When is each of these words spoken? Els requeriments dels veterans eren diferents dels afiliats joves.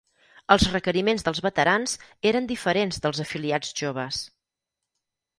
Els 0.53 0.63
requeriments 0.69 1.25
dels 1.25 1.41
veterans 1.47 1.93
eren 2.29 2.47
diferents 2.51 2.99
dels 3.03 3.19
afiliats 3.27 3.75
joves. 3.83 4.23